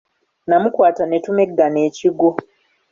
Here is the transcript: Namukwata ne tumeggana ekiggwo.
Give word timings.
Namukwata 0.47 1.03
ne 1.05 1.17
tumeggana 1.25 1.79
ekiggwo. 1.87 2.29